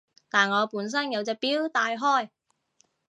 [0.31, 2.29] 但我本身有隻錶戴開